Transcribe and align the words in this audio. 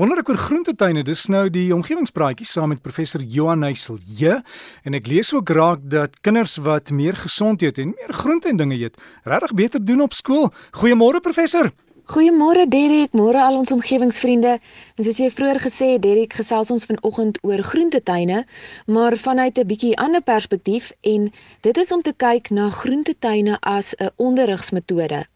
Wonder 0.00 0.22
ek 0.22 0.30
oor 0.32 0.38
groentetuine. 0.40 1.02
Dis 1.04 1.26
nou 1.28 1.50
die 1.52 1.66
omgewingspraatjie 1.74 2.46
saam 2.48 2.70
met 2.72 2.80
professor 2.80 3.20
Johan 3.20 3.60
Neusel. 3.60 3.98
Ja, 4.16 4.38
en 4.88 4.96
ek 4.96 5.10
lees 5.10 5.34
ook 5.36 5.50
raak 5.52 5.82
dat 5.92 6.14
kinders 6.24 6.54
wat 6.64 6.88
meer 6.96 7.18
gesond 7.20 7.60
eet 7.60 7.76
en 7.76 7.90
meer 7.92 8.14
groente 8.16 8.48
en 8.48 8.56
dinge 8.56 8.78
eet, 8.80 8.96
regtig 9.28 9.52
beter 9.58 9.84
doen 9.84 10.00
op 10.00 10.16
skool. 10.16 10.48
Goeiemôre 10.80 11.20
professor. 11.20 11.68
Goeiemôre 12.08 12.64
Derek, 12.72 13.12
môre 13.12 13.42
al 13.44 13.58
ons 13.60 13.74
omgewingsvriende. 13.76 14.54
En 14.96 15.04
soos 15.04 15.20
jy 15.20 15.28
vroeër 15.28 15.60
gesê 15.60 15.90
het, 15.92 16.02
Derek, 16.06 16.38
gesels 16.40 16.72
ons 16.72 16.88
vanoggend 16.88 17.42
oor 17.44 17.60
groentetuine, 17.60 18.46
maar 18.88 19.18
vanuit 19.20 19.58
'n 19.58 19.66
bietjie 19.66 19.92
ander 20.00 20.24
perspektief 20.24 20.92
en 21.02 21.28
dit 21.60 21.76
is 21.76 21.92
om 21.92 22.00
te 22.02 22.14
kyk 22.16 22.50
na 22.50 22.70
groentetuine 22.70 23.60
as 23.60 23.94
'n 24.00 24.08
onderrigsmetode. 24.16 25.26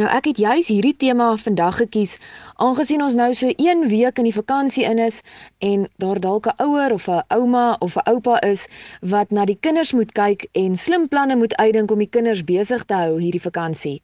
Nou 0.00 0.08
ek 0.08 0.24
het 0.30 0.38
juis 0.40 0.68
hierdie 0.72 0.96
tema 0.96 1.36
vandag 1.36 1.76
gekies 1.76 2.16
aangesien 2.56 3.02
ons 3.04 3.14
nou 3.18 3.28
so 3.36 3.50
1 3.60 3.82
week 3.88 4.18
in 4.18 4.24
die 4.24 4.34
vakansie 4.34 4.84
in 4.88 4.98
is 4.98 5.20
en 5.58 5.84
daar 6.00 6.20
dalk 6.20 6.46
'n 6.46 6.62
ouer 6.64 6.92
of 6.92 7.08
'n 7.08 7.22
ouma 7.28 7.76
of 7.80 7.96
'n 7.96 8.08
oupa 8.12 8.40
is 8.40 8.68
wat 9.00 9.30
na 9.30 9.44
die 9.44 9.58
kinders 9.60 9.92
moet 9.92 10.12
kyk 10.12 10.46
en 10.52 10.76
slim 10.76 11.08
planne 11.08 11.36
moet 11.36 11.56
uitdink 11.56 11.90
om 11.90 11.98
die 11.98 12.08
kinders 12.16 12.44
besig 12.44 12.84
te 12.84 12.94
hou 12.94 13.20
hierdie 13.20 13.46
vakansie. 13.48 14.02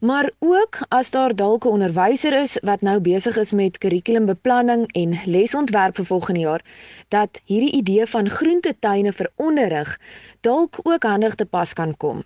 Maar 0.00 0.30
ook 0.38 0.78
as 0.88 1.10
daar 1.10 1.36
dalk 1.36 1.64
'n 1.64 1.68
onderwyser 1.68 2.32
is 2.32 2.58
wat 2.62 2.80
nou 2.80 3.00
besig 3.00 3.36
is 3.36 3.52
met 3.52 3.78
kurrikulumbeplanning 3.78 4.92
en 4.92 5.18
lesontwerp 5.24 5.96
vir 5.96 6.04
volgende 6.04 6.40
jaar, 6.40 6.62
dat 7.08 7.40
hierdie 7.44 7.72
idee 7.72 8.06
van 8.06 8.28
groentetuine 8.28 9.12
vir 9.12 9.30
onderrig 9.36 9.98
dalk 10.40 10.78
ook 10.82 11.02
handig 11.02 11.34
te 11.34 11.46
pas 11.46 11.72
kan 11.72 11.96
kom. 11.96 12.24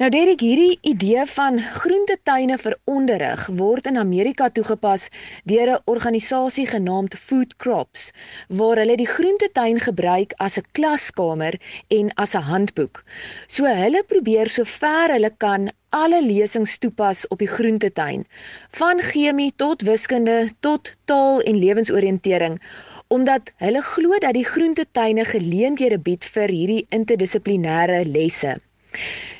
Nou 0.00 0.08
Derek, 0.10 0.40
hierdie 0.40 0.78
idee 0.88 1.24
van 1.28 1.58
groentetuine 1.60 2.56
vir 2.58 2.76
onderrig 2.88 3.42
word 3.58 3.88
in 3.90 3.98
Amerika 4.00 4.48
toegepas 4.48 5.08
deur 5.50 5.72
'n 5.72 5.82
organisasie 5.94 6.64
genaamd 6.66 7.14
Food 7.24 7.56
Crops, 7.56 8.12
waar 8.48 8.80
hulle 8.82 8.96
die 8.96 9.10
groentetuin 9.16 9.78
gebruik 9.88 10.32
as 10.46 10.56
'n 10.58 10.64
klaskamer 10.72 11.60
en 11.88 12.10
as 12.14 12.34
'n 12.34 12.48
handboek. 12.52 13.04
So 13.46 13.64
hulle 13.64 14.02
probeer 14.14 14.48
so 14.48 14.64
ver 14.64 15.12
hulle 15.12 15.32
kan 15.36 15.70
alle 15.90 16.22
lesings 16.22 16.78
toepas 16.78 17.28
op 17.28 17.38
die 17.38 17.52
groentetuin, 17.56 18.24
van 18.70 19.00
chemie 19.00 19.52
tot 19.56 19.82
wiskunde 19.82 20.50
tot 20.60 20.96
taal 21.04 21.40
en 21.40 21.58
lewensoriëntering 21.58 22.60
omdat 23.08 23.52
hulle 23.56 23.82
glo 23.82 24.18
dat 24.18 24.32
die 24.32 24.44
groentetuine 24.44 25.24
geleenthede 25.24 25.98
bied 25.98 26.24
vir 26.24 26.48
hierdie 26.48 26.86
interdissiplinêre 26.88 28.04
lesse. 28.08 28.56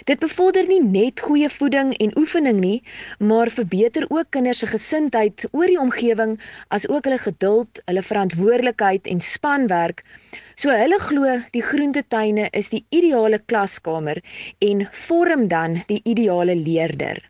Dit 0.04 0.18
bevorder 0.18 0.66
nie 0.66 0.80
net 0.82 1.20
goeie 1.22 1.48
voeding 1.50 1.92
en 2.02 2.14
oefening 2.18 2.58
nie, 2.60 2.82
maar 3.18 3.50
verbeter 3.54 4.06
ook 4.10 4.32
kinders 4.34 4.62
se 4.64 4.66
gesindheid 4.66 5.46
oor 5.52 5.70
die 5.70 5.78
omgewing 5.78 6.34
as 6.74 6.88
ook 6.90 7.06
hulle 7.06 7.20
geduld, 7.22 7.82
hulle 7.86 8.02
verantwoordelikheid 8.02 9.06
en 9.06 9.22
spanwerk. 9.22 10.02
So 10.58 10.74
hulle 10.74 10.98
glo 11.06 11.38
die 11.54 11.62
groentetuine 11.62 12.48
is 12.50 12.72
die 12.74 12.84
ideale 12.90 13.38
klaskamer 13.46 14.18
en 14.58 14.86
vorm 15.06 15.46
dan 15.48 15.82
die 15.86 16.00
ideale 16.02 16.58
leerder. 16.58 17.22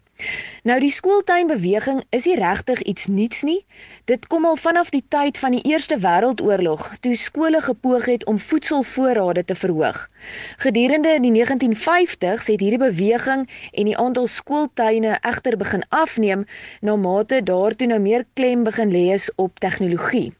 Nou 0.63 0.79
die 0.81 0.91
skooltuinbeweging 0.91 2.03
is 2.11 2.27
nie 2.29 2.37
regtig 2.39 2.83
iets 2.83 3.07
nuuts 3.07 3.43
nie. 3.43 3.65
Dit 4.05 4.27
kom 4.27 4.45
al 4.47 4.57
vanaf 4.57 4.91
die 4.95 5.03
tyd 5.09 5.39
van 5.39 5.57
die 5.57 5.63
Eerste 5.73 5.99
Wêreldoorlog, 5.99 6.85
toe 7.01 7.17
skole 7.17 7.61
gepoog 7.61 8.07
het 8.07 8.27
om 8.31 8.39
voedselvoorrade 8.39 9.45
te 9.45 9.55
verhoog. 9.55 10.09
Gedurende 10.57 11.17
die 11.21 11.33
1950s 11.35 12.51
het 12.53 12.61
hierdie 12.61 12.79
beweging 12.79 13.49
en 13.73 13.91
die 13.91 13.99
aantal 13.99 14.27
skooltuine 14.27 15.19
egter 15.21 15.57
begin 15.57 15.83
afneem 15.89 16.47
na 16.81 16.97
mate 16.97 17.43
daartoe 17.43 17.91
nou 17.95 18.01
meer 18.01 18.27
klem 18.35 18.63
begin 18.65 18.95
lê 18.95 19.11
is 19.15 19.31
op 19.37 19.59
tegnologie. 19.59 20.31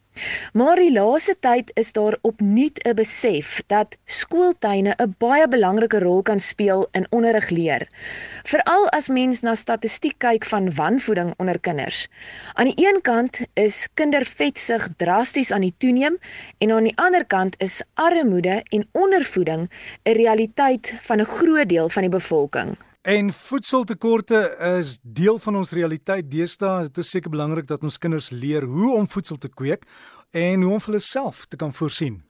Maar 0.53 0.77
die 0.77 0.93
laaste 0.93 1.35
tyd 1.41 1.71
is 1.75 1.93
daar 1.93 2.17
opnuut 2.21 2.79
'n 2.85 2.95
besef 2.95 3.63
dat 3.67 3.97
skooltuine 4.05 4.95
'n 4.97 5.15
baie 5.19 5.49
belangrike 5.49 5.99
rol 5.99 6.23
kan 6.23 6.41
speel 6.41 6.89
in 6.93 7.07
onderrig 7.11 7.49
leer. 7.49 7.87
Veral 8.43 8.89
as 8.89 9.09
mens 9.09 9.41
na 9.41 9.55
statistiek 9.55 10.19
kyk 10.19 10.45
van 10.45 10.75
wanvoeding 10.75 11.35
onder 11.37 11.61
kinders. 11.61 12.09
Aan 12.53 12.71
die 12.71 12.87
een 12.89 13.01
kant 13.01 13.41
is 13.55 13.89
kindervetsug 13.95 14.89
drasties 14.97 15.51
aan 15.51 15.61
die 15.61 15.75
toeneem 15.79 16.19
en 16.59 16.71
aan 16.71 16.85
die 16.85 16.97
ander 16.97 17.25
kant 17.25 17.55
is 17.59 17.83
armoede 17.95 18.63
en 18.69 18.89
ondervoeding 18.93 19.71
'n 20.05 20.13
realiteit 20.13 20.95
van 21.01 21.21
'n 21.21 21.25
groot 21.25 21.69
deel 21.69 21.89
van 21.89 22.03
die 22.03 22.11
bevolking. 22.11 22.77
En 23.03 23.33
voedseltekorte 23.33 24.57
is 24.79 24.99
deel 25.03 25.39
van 25.39 25.57
ons 25.57 25.73
realiteit 25.75 26.29
deesdae. 26.31 26.85
Dit 26.87 27.01
is 27.03 27.09
seker 27.11 27.33
belangrik 27.35 27.67
dat 27.67 27.83
ons 27.83 27.99
kinders 27.99 28.29
leer 28.31 28.63
hoe 28.63 28.93
om 28.95 29.09
voedsel 29.11 29.41
te 29.43 29.49
kweek 29.51 29.89
en 30.31 30.63
hoe 30.63 30.77
om 30.77 30.81
vir 30.85 30.93
hulle 30.93 31.03
self 31.03 31.47
te 31.51 31.59
kan 31.59 31.75
voorsien. 31.75 32.21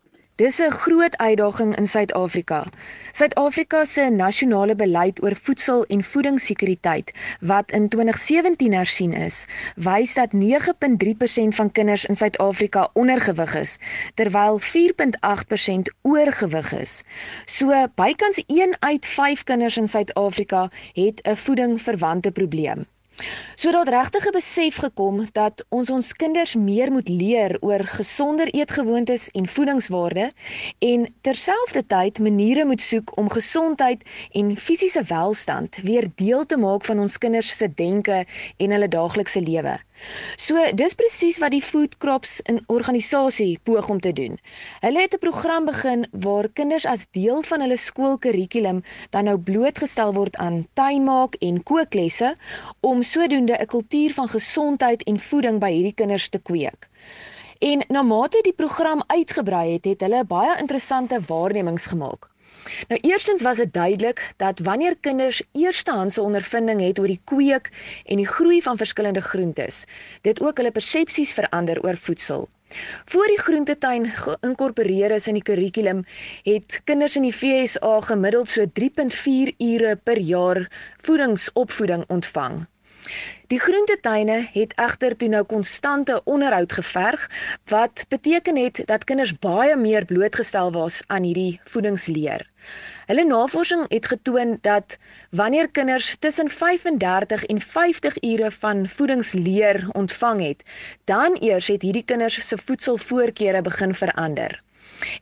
Dis 0.40 0.58
'n 0.60 0.70
groot 0.70 1.16
uitdaging 1.16 1.76
in 1.76 1.86
Suid-Afrika. 1.86 2.64
Suid-Afrika 3.12 3.84
se 3.84 4.04
nasionale 4.10 4.74
beleid 4.74 5.22
oor 5.22 5.34
voedsel 5.36 5.84
en 5.84 6.02
voedingssekuriteit 6.02 7.12
wat 7.40 7.70
in 7.70 7.88
2017 7.88 8.72
hersien 8.72 9.12
is, 9.12 9.44
wys 9.76 10.14
dat 10.14 10.32
9.3% 10.32 11.54
van 11.54 11.72
kinders 11.72 12.04
in 12.04 12.16
Suid-Afrika 12.16 12.88
ondergewig 12.92 13.54
is, 13.54 13.78
terwyl 14.14 14.58
4.8% 14.60 15.92
oorgewig 16.02 16.72
is. 16.72 17.02
So 17.44 17.86
bykans 17.94 18.42
1 18.46 18.76
uit 18.78 19.06
5 19.06 19.44
kinders 19.44 19.76
in 19.76 19.88
Suid-Afrika 19.88 20.70
het 20.92 21.20
'n 21.22 21.36
voedingverwante 21.36 22.32
probleem. 22.32 22.86
So 23.54 23.70
het 23.78 23.88
regtig 23.88 24.26
'n 24.26 24.32
besef 24.32 24.76
gekom 24.76 25.26
dat 25.32 25.64
ons 25.68 25.90
ons 25.90 26.12
kinders 26.12 26.54
meer 26.54 26.92
moet 26.92 27.08
leer 27.08 27.56
oor 27.60 27.84
gesonder 27.84 28.46
eetgewoontes 28.54 29.30
en 29.30 29.46
voedingswaarde 29.46 30.30
en 30.78 31.14
terselfdertyd 31.20 32.18
maniere 32.18 32.64
moet 32.64 32.80
soek 32.80 33.16
om 33.16 33.30
gesondheid 33.30 34.02
en 34.32 34.56
fisiese 34.56 35.02
welstand 35.02 35.76
weer 35.76 36.10
deel 36.14 36.46
te 36.46 36.56
maak 36.56 36.84
van 36.84 36.98
ons 36.98 37.18
kinders 37.18 37.56
se 37.56 37.74
denke 37.74 38.24
en 38.56 38.70
hulle 38.70 38.88
daaglikse 38.88 39.40
lewe. 39.40 39.78
So 40.36 40.58
dis 40.74 40.94
presies 40.98 41.38
wat 41.42 41.52
die 41.54 41.62
Food 41.62 41.96
Crops 42.02 42.40
in 42.50 42.60
organisasie 42.66 43.58
poog 43.62 43.88
om 43.88 44.00
te 44.00 44.12
doen. 44.12 44.38
Hulle 44.80 45.00
het 45.00 45.14
'n 45.14 45.18
program 45.18 45.64
begin 45.64 46.06
waar 46.10 46.48
kinders 46.48 46.86
as 46.86 47.06
deel 47.10 47.42
van 47.42 47.60
hulle 47.60 47.76
skoolkurrikulum 47.76 48.82
dan 49.10 49.24
nou 49.24 49.38
blootgestel 49.38 50.12
word 50.12 50.36
aan 50.36 50.66
tuinmaak 50.74 51.34
en 51.34 51.62
kooklesse 51.62 52.34
om 52.80 53.02
sodoende 53.12 53.56
'n 53.60 53.66
kultuur 53.66 54.12
van 54.14 54.28
gesondheid 54.28 55.02
en 55.02 55.18
voeding 55.18 55.60
by 55.60 55.70
hierdie 55.72 55.98
kinders 56.00 56.28
te 56.28 56.38
kweek. 56.38 56.88
En 57.58 57.84
na 57.88 58.02
mate 58.02 58.40
die 58.42 58.52
program 58.52 59.02
uitgebrei 59.06 59.72
het, 59.72 59.84
het 59.84 60.00
hulle 60.00 60.24
baie 60.24 60.58
interessante 60.58 61.20
waarnemings 61.26 61.86
gemaak. 61.86 62.30
Nou 62.88 63.00
eerstens 63.00 63.42
was 63.42 63.56
dit 63.56 63.72
duidelik 63.72 64.32
dat 64.36 64.58
wanneer 64.58 64.96
kinders 65.00 65.42
eerstehandse 65.52 66.22
ondervinding 66.22 66.80
het 66.80 66.98
oor 66.98 67.06
die 67.06 67.20
kweek 67.24 67.70
en 68.04 68.16
die 68.16 68.28
groei 68.28 68.62
van 68.62 68.76
verskillende 68.76 69.20
groentes, 69.20 69.84
dit 70.20 70.42
ook 70.42 70.56
hulle 70.56 70.70
persepsies 70.70 71.32
verander 71.32 71.82
oor 71.84 71.96
voedsel. 71.96 72.48
Voor 73.04 73.26
die 73.26 73.38
groentetuin 73.38 74.06
geïnkorporeer 74.06 75.10
is 75.10 75.26
in 75.26 75.34
die 75.34 75.42
kurrikulum, 75.42 76.04
het 76.42 76.80
kinders 76.84 77.16
in 77.16 77.28
die 77.28 77.34
FSA 77.34 78.00
gemiddeld 78.00 78.48
so 78.48 78.64
3.4 78.80 79.56
ure 79.58 79.96
per 79.96 80.18
jaar 80.18 80.70
voedingsopvoeding 81.02 82.04
ontvang. 82.08 82.62
Die 83.52 83.60
groentetuine 83.60 84.48
het 84.52 84.72
egter 84.80 85.16
toe 85.16 85.28
nou 85.28 85.42
konstante 85.44 86.20
onderhoud 86.24 86.72
geverg 86.72 87.30
wat 87.68 88.04
beteken 88.08 88.56
het 88.56 88.82
dat 88.86 89.04
kinders 89.04 89.34
baie 89.38 89.76
meer 89.76 90.04
blootgestel 90.04 90.72
was 90.72 91.02
aan 91.06 91.22
hierdie 91.22 91.60
voedingsleer. 91.64 92.46
Hulle 93.06 93.24
navorsing 93.24 93.84
het 93.88 94.06
getoon 94.06 94.58
dat 94.60 94.96
wanneer 95.30 95.68
kinders 95.68 96.16
tussen 96.16 96.48
35 96.48 97.44
en 97.44 97.60
50 97.60 98.22
ure 98.22 98.50
van 98.50 98.88
voedingsleer 98.88 99.88
ontvang 99.92 100.40
het, 100.40 100.62
dan 101.04 101.36
eers 101.40 101.66
het 101.68 101.82
hierdie 101.82 102.04
kinders 102.04 102.48
se 102.48 102.58
voedselvoorkeure 102.58 103.62
begin 103.62 103.94
verander. 103.94 104.62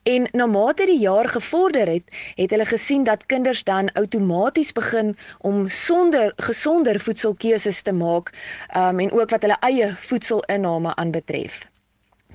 En 0.03 0.27
na 0.31 0.45
mate 0.45 0.85
die 0.85 0.99
jaar 0.99 1.29
gevorder 1.29 1.87
het, 1.87 2.03
het 2.35 2.49
hulle 2.49 2.65
gesien 2.65 3.03
dat 3.03 3.25
kinders 3.25 3.63
dan 3.63 3.91
outomaties 3.91 4.71
begin 4.71 5.17
om 5.39 5.69
sonder 5.69 6.33
gesonder 6.35 6.99
voedselkeuses 6.99 7.81
te 7.81 7.91
maak, 7.91 8.31
um, 8.77 8.99
en 8.99 9.11
ook 9.11 9.29
wat 9.29 9.41
hulle 9.41 9.57
eie 9.59 9.93
voedselinname 9.95 10.95
aanbetref. 10.95 11.70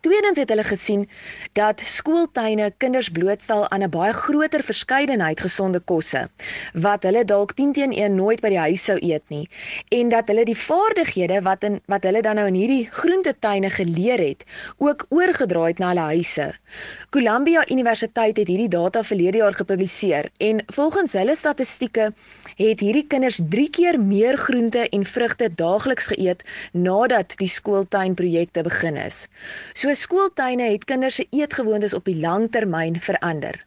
Tweedens 0.06 0.38
het 0.38 0.53
hulle 0.53 0.62
gesien 0.62 1.00
dat 1.58 1.81
skooltuine 1.82 2.69
kinders 2.79 3.08
blootstel 3.11 3.64
aan 3.75 3.82
'n 3.82 3.91
baie 3.91 4.12
groter 4.12 4.62
verskeidenheid 4.62 5.41
gesonde 5.41 5.81
kosse 5.81 6.29
wat 6.73 7.03
hulle 7.03 7.25
dalk 7.25 7.55
10 7.55 7.73
teenoor 7.73 7.99
1 7.99 8.14
nooit 8.14 8.41
by 8.41 8.49
die 8.55 8.58
huis 8.58 8.85
sou 8.85 8.97
eet 9.03 9.26
nie 9.35 9.49
en 9.88 10.08
dat 10.08 10.29
hulle 10.29 10.44
die 10.44 10.56
vaardighede 10.56 11.41
wat 11.43 11.64
in 11.64 11.81
wat 11.87 12.06
hulle 12.06 12.23
dan 12.23 12.38
nou 12.38 12.47
in 12.47 12.55
hierdie 12.55 12.88
groentetuine 12.91 13.70
geleer 13.70 14.23
het 14.23 14.44
ook 14.79 15.06
oorgedra 15.08 15.64
het 15.67 15.79
na 15.79 15.88
hulle 15.88 16.06
huise. 16.14 16.55
Columbia 17.11 17.64
Universiteit 17.70 18.37
het 18.37 18.49
hierdie 18.49 18.69
data 18.69 19.03
verlede 19.03 19.38
jaar 19.38 19.55
gepubliseer 19.55 20.31
en 20.38 20.62
volgens 20.67 21.12
hulle 21.12 21.35
statistieke 21.35 22.12
het 22.56 22.81
hierdie 22.81 23.06
kinders 23.06 23.41
3 23.49 23.70
keer 23.70 24.00
meer 24.00 24.37
groente 24.37 24.88
en 24.88 25.05
vrugte 25.05 25.55
daagliks 25.55 26.06
geëet 26.06 26.44
nadat 26.73 27.37
die 27.37 27.49
skooltuinprojekte 27.49 28.62
begin 28.62 28.97
is. 28.97 29.26
So 29.75 29.94
skooltuine 29.96 30.70
het 30.72 30.84
kinders 30.84 31.14
se 31.14 31.26
eetgewoontes 31.31 31.94
op 31.94 32.04
die 32.04 32.19
lang 32.20 32.50
termyn 32.52 33.00
verander. 33.00 33.64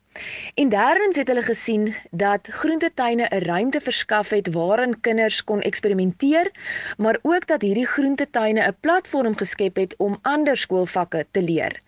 En 0.53 0.69
derdens 0.69 1.15
het 1.15 1.27
hulle 1.27 1.43
gesien 1.43 1.95
dat 2.11 2.47
groentetuine 2.47 3.27
'n 3.29 3.43
ruimte 3.43 3.81
verskaf 3.81 4.29
het 4.29 4.53
waarin 4.53 5.01
kinders 5.01 5.43
kon 5.43 5.61
eksperimenteer, 5.61 6.51
maar 6.97 7.19
ook 7.21 7.47
dat 7.47 7.61
hierdie 7.61 7.85
groentetuine 7.85 8.61
'n 8.67 8.75
platform 8.79 9.37
geskep 9.37 9.75
het 9.75 9.95
om 9.97 10.19
ander 10.21 10.57
skoolvakke 10.57 11.25
te 11.31 11.41
leer. 11.41 11.81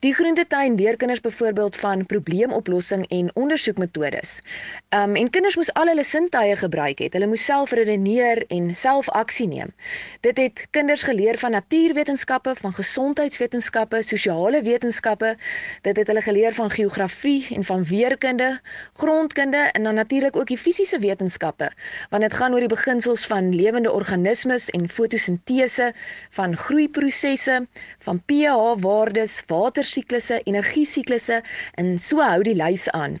Die 0.00 0.14
groentetuin 0.14 0.74
leer 0.74 0.96
kinders 0.96 1.20
byvoorbeeld 1.20 1.76
van 1.76 2.06
probleemoplossing 2.06 3.08
en 3.08 3.30
ondersoekmetodes. 3.34 4.42
Um 4.88 5.16
en 5.16 5.30
kinders 5.30 5.56
moes 5.56 5.72
al 5.72 5.86
hulle 5.86 6.04
sintuie 6.04 6.56
gebruik 6.56 6.98
het. 6.98 7.12
Hulle 7.12 7.26
moes 7.26 7.44
self 7.44 7.70
redeneer 7.70 8.44
en 8.48 8.74
self 8.74 9.08
aksie 9.08 9.48
neem. 9.48 9.74
Dit 10.20 10.36
het 10.36 10.66
kinders 10.70 11.02
geleer 11.02 11.38
van 11.38 11.50
natuurwetenskappe, 11.50 12.54
van 12.54 12.74
gesondheidswetenskappe, 12.74 14.02
sosiale 14.02 14.62
wetenskappe. 14.62 15.36
Dit 15.82 15.96
het 15.96 16.06
hulle 16.06 16.22
geleer 16.22 16.54
van 16.54 16.70
geografie 16.70 17.46
en 17.54 17.64
van 17.66 17.84
weerkunde, 17.84 18.48
grondkunde 18.92 19.62
en 19.76 19.82
dan 19.88 19.94
natuurlik 19.94 20.36
ook 20.36 20.46
die 20.46 20.58
fisiese 20.58 20.98
wetenskappe, 21.02 21.70
want 22.10 22.22
dit 22.22 22.34
gaan 22.34 22.54
oor 22.54 22.64
die 22.64 22.72
beginsels 22.72 23.26
van 23.26 23.54
lewende 23.54 23.92
organismes 23.92 24.70
en 24.70 24.88
fotosintese, 24.88 25.92
van 26.38 26.56
groeiprosesse, 26.56 27.66
van 28.08 28.22
pH-waardes, 28.26 29.42
watersiklusse, 29.46 30.40
energiesiklusse 30.44 31.42
en 31.74 31.98
so 31.98 32.22
hou 32.22 32.42
die 32.46 32.56
lys 32.56 32.90
aan. 32.90 33.20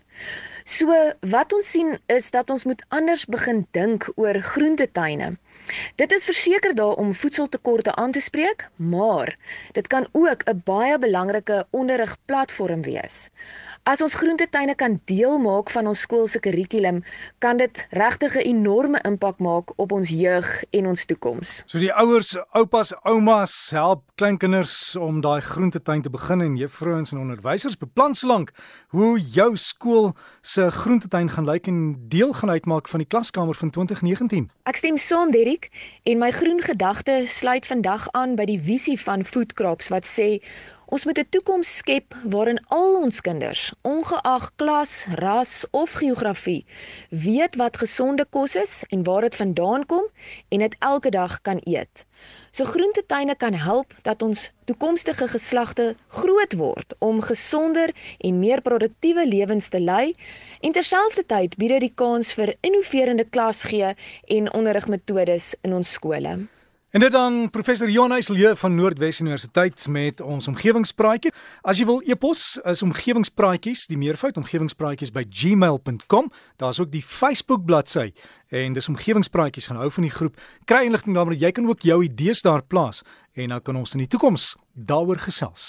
So 0.66 0.90
wat 1.30 1.52
ons 1.54 1.68
sien 1.70 1.94
is 2.10 2.30
dat 2.34 2.50
ons 2.50 2.64
moet 2.66 2.82
anders 2.88 3.26
begin 3.30 3.66
dink 3.76 4.08
oor 4.16 4.40
groentetuine. 4.42 5.36
Dit 5.94 6.12
is 6.12 6.24
verseker 6.24 6.74
daar 6.74 6.94
om 6.94 7.14
voedseltekorte 7.14 7.94
aan 7.94 8.10
te 8.10 8.20
spreek, 8.20 8.68
maar 8.76 9.36
dit 9.72 9.86
kan 9.86 10.06
ook 10.12 10.42
'n 10.44 10.62
baie 10.64 10.98
belangrike 10.98 11.66
onderrigplatform 11.70 12.82
wees. 12.82 13.30
As 13.82 14.02
ons 14.02 14.14
groentetuine 14.14 14.74
kan 14.74 15.00
deel 15.04 15.38
maak 15.38 15.70
van 15.70 15.86
ons 15.86 16.00
skool 16.00 16.26
se 16.26 16.40
kurrikulum, 16.40 17.04
kan 17.38 17.56
dit 17.56 17.86
regtig 17.90 18.34
'n 18.34 18.48
enorme 18.48 18.98
impak 19.02 19.38
maak 19.38 19.72
op 19.76 19.92
ons 19.92 20.08
jeug 20.08 20.64
en 20.70 20.86
ons 20.86 21.04
toekoms. 21.04 21.62
So 21.66 21.78
die 21.78 21.92
ouers, 21.92 22.36
oupas, 22.50 22.92
oumas 23.02 23.70
help 23.70 24.02
kleinkinders 24.14 24.96
om 24.96 25.20
daai 25.20 25.40
groentetuin 25.40 26.02
te 26.02 26.10
begin 26.10 26.40
en 26.40 26.56
juffrouens 26.56 27.12
en 27.12 27.18
onderwysers 27.18 27.78
beplan 27.78 28.14
slank 28.14 28.50
hoe 28.88 29.20
jou 29.20 29.56
skool 29.56 30.14
se 30.40 30.70
groentetuin 30.70 31.30
gaan 31.30 31.44
lyk 31.44 31.66
en 31.66 32.08
deel 32.08 32.32
gaan 32.32 32.50
uitmaak 32.50 32.88
van 32.88 32.98
die 32.98 33.08
klaskamer 33.08 33.54
van 33.54 33.70
2019. 33.70 34.50
Ek 34.62 34.76
stem 34.76 34.96
saam, 34.96 35.30
Derry 35.30 35.45
musiek 35.46 35.68
en 36.02 36.18
my 36.18 36.30
groen 36.30 36.62
gedagte 36.62 37.24
sluit 37.26 37.66
vandag 37.66 38.08
aan 38.10 38.34
by 38.34 38.44
die 38.50 38.58
visie 38.60 38.98
van 38.98 39.24
Food 39.24 39.52
Crops 39.54 39.88
wat 39.94 40.06
sê 40.06 40.42
Ons 40.86 41.04
moet 41.04 41.18
'n 41.18 41.26
toekoms 41.34 41.70
skep 41.76 42.14
waarin 42.32 42.60
al 42.66 42.92
ons 43.02 43.20
kinders, 43.20 43.72
ongeag 43.82 44.44
klas, 44.56 44.92
ras 45.18 45.66
of 45.70 45.92
geografie, 45.92 46.64
weet 47.10 47.56
wat 47.56 47.76
gesonde 47.76 48.24
kos 48.30 48.54
is 48.54 48.84
en 48.94 49.02
waar 49.02 49.20
dit 49.20 49.36
vandaan 49.36 49.86
kom 49.86 50.06
en 50.48 50.58
dit 50.58 50.76
elke 50.78 51.10
dag 51.10 51.40
kan 51.42 51.58
eet. 51.64 52.06
So 52.50 52.64
groentetuine 52.64 53.36
kan 53.36 53.54
help 53.54 53.94
dat 54.02 54.22
ons 54.22 54.52
toekomstige 54.64 55.28
geslagte 55.28 55.94
groot 56.06 56.52
word 56.52 56.94
om 56.98 57.20
gesonder 57.20 57.90
en 58.18 58.38
meer 58.38 58.60
produktiewe 58.60 59.26
lewens 59.26 59.68
te 59.68 59.80
lei 59.80 60.14
en 60.60 60.72
terselfdertyd 60.72 61.56
bied 61.56 61.68
dit 61.68 61.80
die 61.80 61.94
kans 61.94 62.32
vir 62.32 62.54
innoverende 62.60 63.24
klasgee 63.24 63.94
en 64.26 64.52
onderrigmetodes 64.52 65.54
in 65.62 65.74
ons 65.74 65.92
skole. 65.92 66.46
En 66.96 67.02
dit 67.02 67.12
dan 67.12 67.50
professor 67.50 67.90
Jonas 67.90 68.28
Lee 68.28 68.54
van 68.54 68.74
Noordwes 68.74 69.20
Universiteit 69.20 69.86
met 69.88 70.20
ons 70.20 70.48
omgewingspraatjie. 70.48 71.32
As 71.60 71.76
jy 71.76 71.84
wil 71.84 72.00
e-pos 72.08 72.56
is 72.64 72.80
omgewingspraatjies, 72.86 73.82
die 73.92 73.98
meervoud 74.00 74.40
omgewingspraatjies 74.40 75.12
by 75.12 75.26
gmail.com. 75.28 76.32
Daar's 76.56 76.80
ook 76.80 76.94
die 76.96 77.04
Facebook 77.04 77.68
bladsy 77.68 78.14
en 78.48 78.72
dis 78.72 78.88
omgewingspraatjies 78.88 79.68
gaan 79.68 79.84
hou 79.84 79.92
van 79.92 80.08
die 80.08 80.14
groep. 80.16 80.40
Kry 80.64 80.86
inligting 80.88 81.20
daaroor, 81.20 81.36
jy 81.36 81.52
kan 81.52 81.68
ook 81.68 81.84
jou 81.84 82.00
idees 82.06 82.40
daar 82.40 82.64
plaas 82.64 83.04
en 83.36 83.52
dan 83.52 83.60
kan 83.60 83.76
ons 83.76 83.92
in 83.92 84.06
die 84.06 84.12
toekoms 84.16 84.54
daaroor 84.72 85.20
gesels. 85.20 85.68